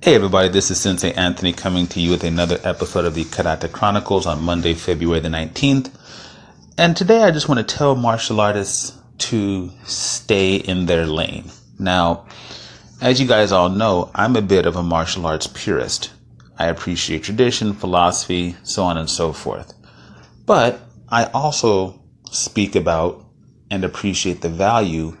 Hey 0.00 0.14
everybody, 0.14 0.48
this 0.48 0.70
is 0.70 0.80
Sensei 0.80 1.12
Anthony 1.14 1.52
coming 1.52 1.88
to 1.88 2.00
you 2.00 2.12
with 2.12 2.22
another 2.22 2.60
episode 2.62 3.04
of 3.04 3.16
the 3.16 3.24
Karate 3.24 3.70
Chronicles 3.72 4.26
on 4.26 4.40
Monday, 4.40 4.72
February 4.74 5.18
the 5.18 5.28
19th. 5.28 5.92
And 6.78 6.96
today 6.96 7.24
I 7.24 7.32
just 7.32 7.48
want 7.48 7.58
to 7.58 7.76
tell 7.76 7.96
martial 7.96 8.40
artists 8.40 8.96
to 9.18 9.72
stay 9.82 10.54
in 10.54 10.86
their 10.86 11.04
lane. 11.04 11.50
Now, 11.80 12.26
as 13.00 13.20
you 13.20 13.26
guys 13.26 13.50
all 13.50 13.70
know, 13.70 14.12
I'm 14.14 14.36
a 14.36 14.40
bit 14.40 14.66
of 14.66 14.76
a 14.76 14.84
martial 14.84 15.26
arts 15.26 15.48
purist. 15.48 16.12
I 16.56 16.68
appreciate 16.68 17.24
tradition, 17.24 17.72
philosophy, 17.72 18.54
so 18.62 18.84
on 18.84 18.98
and 18.98 19.10
so 19.10 19.32
forth. 19.32 19.74
But 20.46 20.80
I 21.08 21.24
also 21.24 22.00
speak 22.30 22.76
about 22.76 23.26
and 23.68 23.82
appreciate 23.82 24.42
the 24.42 24.48
value 24.48 25.16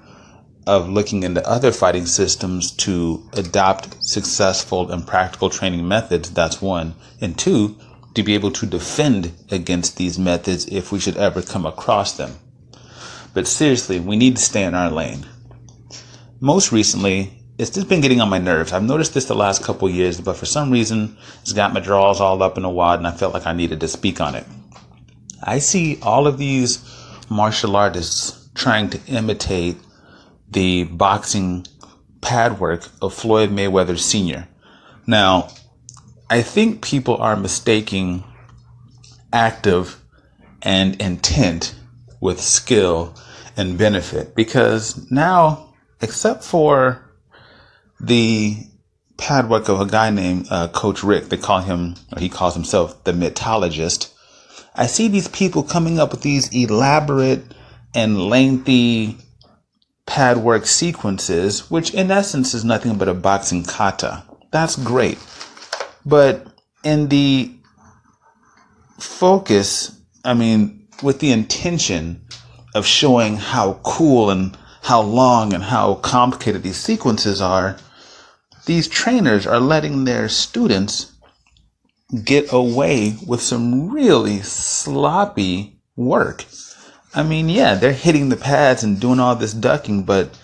of 0.68 0.86
looking 0.86 1.22
into 1.22 1.48
other 1.48 1.72
fighting 1.72 2.04
systems 2.04 2.70
to 2.70 3.26
adopt 3.32 4.04
successful 4.04 4.92
and 4.92 5.06
practical 5.06 5.48
training 5.48 5.88
methods. 5.88 6.30
That's 6.30 6.60
one. 6.60 6.94
And 7.22 7.38
two, 7.38 7.78
to 8.14 8.22
be 8.22 8.34
able 8.34 8.50
to 8.52 8.66
defend 8.66 9.32
against 9.50 9.96
these 9.96 10.18
methods 10.18 10.66
if 10.66 10.92
we 10.92 11.00
should 11.00 11.16
ever 11.16 11.40
come 11.40 11.64
across 11.64 12.18
them. 12.18 12.38
But 13.32 13.46
seriously, 13.46 13.98
we 13.98 14.16
need 14.16 14.36
to 14.36 14.42
stay 14.42 14.64
in 14.64 14.74
our 14.74 14.90
lane. 14.90 15.24
Most 16.38 16.70
recently, 16.70 17.32
it's 17.56 17.70
just 17.70 17.88
been 17.88 18.02
getting 18.02 18.20
on 18.20 18.28
my 18.28 18.38
nerves. 18.38 18.72
I've 18.72 18.82
noticed 18.82 19.14
this 19.14 19.24
the 19.24 19.34
last 19.34 19.64
couple 19.64 19.88
years, 19.88 20.20
but 20.20 20.36
for 20.36 20.46
some 20.46 20.70
reason, 20.70 21.16
it's 21.40 21.54
got 21.54 21.72
my 21.72 21.80
drawers 21.80 22.20
all 22.20 22.42
up 22.42 22.58
in 22.58 22.64
a 22.64 22.70
wad, 22.70 22.98
and 22.98 23.06
I 23.06 23.12
felt 23.12 23.32
like 23.32 23.46
I 23.46 23.54
needed 23.54 23.80
to 23.80 23.88
speak 23.88 24.20
on 24.20 24.34
it. 24.34 24.44
I 25.42 25.60
see 25.60 25.98
all 26.02 26.26
of 26.26 26.36
these 26.36 26.78
martial 27.30 27.74
artists 27.74 28.50
trying 28.54 28.90
to 28.90 29.00
imitate 29.06 29.76
the 30.50 30.84
boxing 30.84 31.66
pad 32.20 32.58
work 32.58 32.88
of 33.00 33.14
Floyd 33.14 33.50
Mayweather 33.50 33.98
Sr. 33.98 34.48
Now, 35.06 35.48
I 36.30 36.42
think 36.42 36.82
people 36.82 37.16
are 37.16 37.36
mistaking 37.36 38.24
active 39.32 40.02
and 40.62 41.00
intent 41.00 41.74
with 42.20 42.40
skill 42.40 43.14
and 43.56 43.78
benefit 43.78 44.34
because 44.34 45.10
now, 45.10 45.74
except 46.00 46.44
for 46.44 47.04
the 48.00 48.56
pad 49.16 49.48
work 49.48 49.68
of 49.68 49.80
a 49.80 49.86
guy 49.86 50.10
named 50.10 50.46
uh, 50.50 50.68
Coach 50.68 51.02
Rick, 51.02 51.28
they 51.28 51.36
call 51.36 51.60
him, 51.60 51.96
or 52.12 52.20
he 52.20 52.28
calls 52.28 52.54
himself 52.54 53.04
the 53.04 53.12
mythologist. 53.12 54.14
I 54.74 54.86
see 54.86 55.08
these 55.08 55.28
people 55.28 55.62
coming 55.62 55.98
up 55.98 56.12
with 56.12 56.22
these 56.22 56.54
elaborate 56.54 57.42
and 57.94 58.20
lengthy 58.20 59.18
pad 60.18 60.38
work 60.38 60.66
sequences, 60.66 61.70
which 61.70 61.94
in 61.94 62.10
essence 62.10 62.52
is 62.52 62.64
nothing 62.64 62.98
but 62.98 63.06
a 63.06 63.14
boxing 63.14 63.62
kata. 63.62 64.24
That's 64.50 64.74
great. 64.74 65.16
But 66.04 66.44
in 66.82 67.06
the 67.06 67.54
focus, 68.98 69.96
I 70.24 70.34
mean, 70.34 70.88
with 71.04 71.20
the 71.20 71.30
intention 71.30 72.26
of 72.74 72.84
showing 72.84 73.36
how 73.36 73.74
cool 73.84 74.28
and 74.30 74.58
how 74.82 75.02
long 75.02 75.54
and 75.54 75.62
how 75.62 75.94
complicated 75.94 76.64
these 76.64 76.78
sequences 76.78 77.40
are, 77.40 77.76
these 78.66 78.88
trainers 78.88 79.46
are 79.46 79.60
letting 79.60 80.02
their 80.02 80.28
students 80.28 81.12
get 82.24 82.52
away 82.52 83.14
with 83.24 83.40
some 83.40 83.88
really 83.92 84.42
sloppy 84.42 85.78
work. 85.94 86.44
I 87.14 87.22
mean, 87.22 87.48
yeah, 87.48 87.74
they're 87.74 87.92
hitting 87.92 88.28
the 88.28 88.36
pads 88.36 88.82
and 88.82 89.00
doing 89.00 89.18
all 89.18 89.34
this 89.34 89.54
ducking, 89.54 90.02
but 90.02 90.38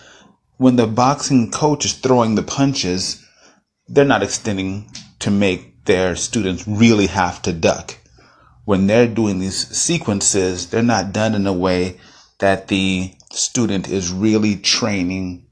when 0.57 0.75
the 0.75 0.87
boxing 0.87 1.51
coach 1.51 1.85
is 1.85 1.93
throwing 1.93 2.35
the 2.35 2.43
punches, 2.43 3.23
they're 3.87 4.05
not 4.05 4.23
extending 4.23 4.89
to 5.19 5.29
make 5.29 5.85
their 5.85 6.15
students 6.15 6.67
really 6.67 7.07
have 7.07 7.41
to 7.43 7.53
duck. 7.53 7.97
When 8.63 8.87
they're 8.87 9.07
doing 9.07 9.39
these 9.39 9.67
sequences, 9.77 10.69
they're 10.69 10.81
not 10.81 11.13
done 11.13 11.35
in 11.35 11.45
a 11.45 11.53
way 11.53 11.99
that 12.39 12.67
the 12.67 13.13
student 13.31 13.87
is 13.87 14.11
really 14.11 14.55
training 14.55 15.45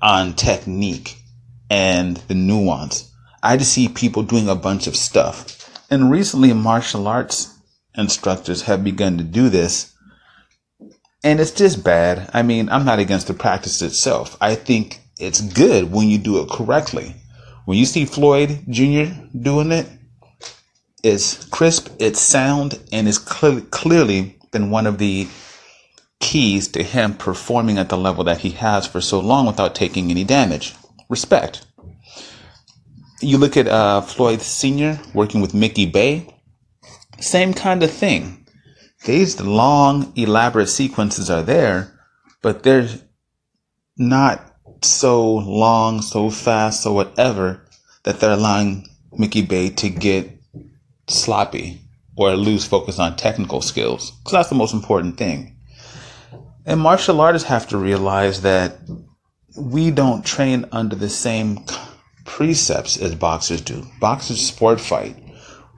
on 0.00 0.32
technique 0.34 1.18
and 1.68 2.16
the 2.16 2.34
nuance. 2.34 3.12
I 3.42 3.56
just 3.56 3.72
see 3.72 3.88
people 3.88 4.22
doing 4.22 4.48
a 4.48 4.54
bunch 4.54 4.86
of 4.86 4.96
stuff. 4.96 5.56
And 5.90 6.10
recently, 6.10 6.52
martial 6.52 7.06
arts 7.06 7.58
instructors 7.94 8.62
have 8.62 8.84
begun 8.84 9.18
to 9.18 9.24
do 9.24 9.48
this. 9.48 9.92
And 11.22 11.38
it's 11.38 11.50
just 11.50 11.84
bad. 11.84 12.30
I 12.32 12.42
mean, 12.42 12.68
I'm 12.70 12.84
not 12.84 12.98
against 12.98 13.26
the 13.26 13.34
practice 13.34 13.82
itself. 13.82 14.36
I 14.40 14.54
think 14.54 15.00
it's 15.18 15.40
good 15.40 15.92
when 15.92 16.08
you 16.08 16.18
do 16.18 16.40
it 16.42 16.48
correctly. 16.48 17.14
When 17.66 17.76
you 17.76 17.84
see 17.84 18.06
Floyd 18.06 18.64
Jr. 18.68 19.12
doing 19.38 19.70
it, 19.70 19.86
it's 21.02 21.44
crisp, 21.46 21.88
it's 21.98 22.20
sound, 22.20 22.78
and 22.92 23.06
it's 23.06 23.18
clearly, 23.18 23.62
clearly 23.70 24.38
been 24.50 24.70
one 24.70 24.86
of 24.86 24.98
the 24.98 25.28
keys 26.20 26.68
to 26.68 26.82
him 26.82 27.14
performing 27.14 27.78
at 27.78 27.88
the 27.88 27.96
level 27.96 28.24
that 28.24 28.38
he 28.38 28.50
has 28.50 28.86
for 28.86 29.00
so 29.00 29.20
long 29.20 29.46
without 29.46 29.74
taking 29.74 30.10
any 30.10 30.24
damage. 30.24 30.74
Respect. 31.08 31.66
You 33.20 33.36
look 33.38 33.56
at 33.56 33.68
uh, 33.68 34.00
Floyd 34.00 34.40
Sr. 34.40 34.98
working 35.12 35.40
with 35.40 35.54
Mickey 35.54 35.86
Bey, 35.86 36.34
same 37.20 37.52
kind 37.52 37.82
of 37.82 37.90
thing. 37.90 38.39
These 39.04 39.40
long, 39.40 40.12
elaborate 40.16 40.68
sequences 40.68 41.30
are 41.30 41.42
there, 41.42 41.98
but 42.42 42.62
they're 42.62 42.88
not 43.96 44.54
so 44.82 45.36
long, 45.36 46.02
so 46.02 46.30
fast, 46.30 46.82
so 46.82 46.92
whatever 46.92 47.66
that 48.04 48.20
they're 48.20 48.32
allowing 48.32 48.86
Mickey 49.12 49.42
Bey 49.42 49.70
to 49.70 49.88
get 49.88 50.30
sloppy 51.08 51.80
or 52.16 52.34
lose 52.36 52.66
focus 52.66 52.98
on 52.98 53.16
technical 53.16 53.62
skills. 53.62 54.10
Because 54.10 54.32
that's 54.32 54.48
the 54.48 54.54
most 54.54 54.74
important 54.74 55.16
thing. 55.16 55.56
And 56.66 56.80
martial 56.80 57.20
artists 57.20 57.48
have 57.48 57.68
to 57.68 57.78
realize 57.78 58.42
that 58.42 58.78
we 59.56 59.90
don't 59.90 60.24
train 60.24 60.66
under 60.72 60.94
the 60.94 61.08
same 61.08 61.64
precepts 62.24 62.96
as 62.98 63.14
boxers 63.14 63.60
do. 63.62 63.84
Boxers 63.98 64.46
sport 64.46 64.80
fight. 64.80 65.16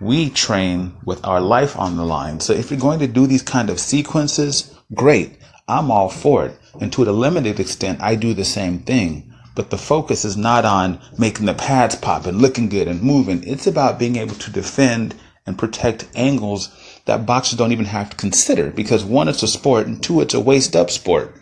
We 0.03 0.31
train 0.31 0.95
with 1.05 1.25
our 1.25 1.41
life 1.41 1.79
on 1.79 1.97
the 1.97 2.05
line. 2.05 2.41
So 2.41 2.53
if 2.53 2.73
you're 2.73 2.81
going 2.81 2.99
to 2.99 3.07
do 3.07 3.29
these 3.29 3.45
kind 3.45 3.71
of 3.71 3.79
sequences, 3.79 4.75
great. 4.93 5.39
I'm 5.69 5.93
all 5.93 6.09
for 6.09 6.45
it. 6.47 6.59
And 6.81 6.93
to 6.93 7.05
a 7.05 7.13
limited 7.13 7.61
extent, 7.61 8.03
I 8.03 8.17
do 8.17 8.35
the 8.35 8.45
same 8.45 8.81
thing. 8.81 9.33
But 9.55 9.71
the 9.71 9.79
focus 9.79 10.25
is 10.25 10.37
not 10.37 10.65
on 10.65 11.01
making 11.19 11.47
the 11.47 11.55
pads 11.55 11.95
pop 11.95 12.27
and 12.27 12.43
looking 12.43 12.69
good 12.69 12.89
and 12.89 13.01
moving. 13.01 13.47
It's 13.47 13.69
about 13.69 14.01
being 14.01 14.17
able 14.17 14.35
to 14.35 14.51
defend 14.51 15.15
and 15.47 15.57
protect 15.57 16.09
angles 16.17 16.71
that 17.05 17.25
boxers 17.25 17.57
don't 17.57 17.71
even 17.71 17.85
have 17.85 18.11
to 18.11 18.17
consider 18.17 18.71
because 18.73 19.05
one, 19.05 19.29
it's 19.29 19.45
a 19.45 19.47
sport 19.47 19.87
and 19.87 20.03
two, 20.03 20.21
it's 20.21 20.35
a 20.35 20.41
waist 20.41 20.75
up 20.75 20.91
sport. 20.91 21.33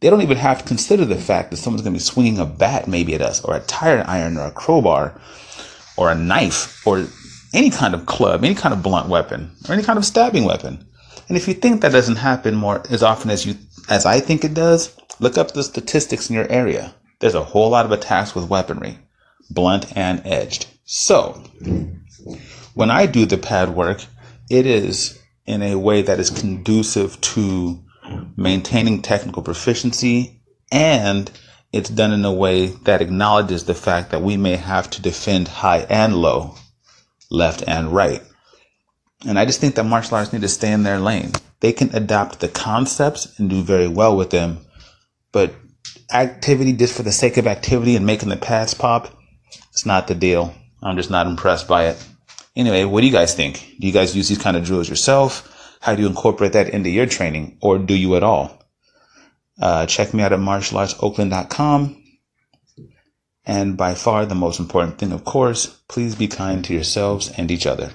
They 0.00 0.08
don't 0.08 0.22
even 0.22 0.38
have 0.38 0.60
to 0.60 0.64
consider 0.64 1.04
the 1.04 1.16
fact 1.16 1.50
that 1.50 1.58
someone's 1.58 1.82
going 1.82 1.92
to 1.92 2.00
be 2.00 2.02
swinging 2.02 2.38
a 2.38 2.46
bat 2.46 2.88
maybe 2.88 3.14
at 3.14 3.20
us 3.20 3.44
or 3.44 3.54
a 3.54 3.60
tire 3.60 4.02
iron 4.08 4.38
or 4.38 4.46
a 4.46 4.52
crowbar 4.52 5.20
or 5.98 6.10
a 6.10 6.14
knife 6.14 6.86
or 6.86 7.08
any 7.56 7.70
kind 7.70 7.94
of 7.94 8.06
club, 8.06 8.44
any 8.44 8.54
kind 8.54 8.72
of 8.72 8.82
blunt 8.82 9.08
weapon 9.08 9.50
or 9.68 9.72
any 9.72 9.82
kind 9.82 9.98
of 9.98 10.04
stabbing 10.04 10.44
weapon. 10.44 10.86
And 11.28 11.36
if 11.36 11.48
you 11.48 11.54
think 11.54 11.80
that 11.80 11.92
doesn't 11.92 12.16
happen 12.16 12.54
more 12.54 12.82
as 12.90 13.02
often 13.02 13.30
as 13.30 13.44
you 13.44 13.56
as 13.88 14.04
I 14.04 14.20
think 14.20 14.44
it 14.44 14.54
does, 14.54 14.94
look 15.20 15.38
up 15.38 15.52
the 15.52 15.62
statistics 15.62 16.28
in 16.28 16.34
your 16.34 16.50
area. 16.50 16.94
There's 17.20 17.34
a 17.34 17.44
whole 17.44 17.70
lot 17.70 17.86
of 17.86 17.92
attacks 17.92 18.34
with 18.34 18.48
weaponry, 18.48 18.98
blunt 19.50 19.96
and 19.96 20.22
edged. 20.26 20.66
So, 20.84 21.42
when 22.74 22.90
I 22.90 23.06
do 23.06 23.26
the 23.26 23.38
pad 23.38 23.74
work, 23.74 24.04
it 24.50 24.66
is 24.66 25.18
in 25.46 25.62
a 25.62 25.76
way 25.76 26.02
that 26.02 26.20
is 26.20 26.30
conducive 26.30 27.20
to 27.20 27.82
maintaining 28.36 29.02
technical 29.02 29.42
proficiency 29.42 30.40
and 30.70 31.30
it's 31.72 31.90
done 31.90 32.12
in 32.12 32.24
a 32.24 32.32
way 32.32 32.66
that 32.84 33.02
acknowledges 33.02 33.64
the 33.64 33.74
fact 33.74 34.10
that 34.10 34.22
we 34.22 34.36
may 34.36 34.56
have 34.56 34.88
to 34.90 35.02
defend 35.02 35.48
high 35.48 35.86
and 35.90 36.16
low, 36.16 36.54
left 37.30 37.62
and 37.66 37.92
right. 37.92 38.22
And 39.26 39.38
I 39.38 39.44
just 39.44 39.60
think 39.60 39.74
that 39.74 39.84
martial 39.84 40.16
arts 40.16 40.32
need 40.32 40.42
to 40.42 40.48
stay 40.48 40.72
in 40.72 40.82
their 40.82 40.98
lane. 40.98 41.32
They 41.60 41.72
can 41.72 41.94
adopt 41.94 42.40
the 42.40 42.48
concepts 42.48 43.38
and 43.38 43.48
do 43.48 43.62
very 43.62 43.88
well 43.88 44.16
with 44.16 44.30
them, 44.30 44.58
but 45.32 45.54
activity 46.12 46.72
just 46.72 46.96
for 46.96 47.02
the 47.02 47.12
sake 47.12 47.36
of 47.36 47.46
activity 47.46 47.96
and 47.96 48.06
making 48.06 48.28
the 48.28 48.36
pads 48.36 48.74
pop, 48.74 49.08
it's 49.70 49.86
not 49.86 50.06
the 50.06 50.14
deal. 50.14 50.54
I'm 50.82 50.96
just 50.96 51.10
not 51.10 51.26
impressed 51.26 51.66
by 51.66 51.86
it. 51.86 52.06
Anyway, 52.54 52.84
what 52.84 53.00
do 53.00 53.06
you 53.06 53.12
guys 53.12 53.34
think? 53.34 53.74
Do 53.80 53.86
you 53.86 53.92
guys 53.92 54.16
use 54.16 54.28
these 54.28 54.38
kind 54.38 54.56
of 54.56 54.64
drills 54.64 54.88
yourself? 54.88 55.52
How 55.80 55.94
do 55.94 56.02
you 56.02 56.08
incorporate 56.08 56.52
that 56.52 56.70
into 56.70 56.90
your 56.90 57.06
training 57.06 57.58
or 57.60 57.78
do 57.78 57.94
you 57.94 58.16
at 58.16 58.22
all? 58.22 58.62
Uh, 59.60 59.86
check 59.86 60.12
me 60.14 60.22
out 60.22 60.32
at 60.32 60.38
martialartsoakland.com. 60.38 62.02
And 63.46 63.76
by 63.76 63.94
far 63.94 64.26
the 64.26 64.34
most 64.34 64.58
important 64.58 64.98
thing, 64.98 65.12
of 65.12 65.24
course, 65.24 65.66
please 65.88 66.16
be 66.16 66.26
kind 66.26 66.64
to 66.64 66.74
yourselves 66.74 67.30
and 67.38 67.50
each 67.50 67.66
other. 67.66 67.92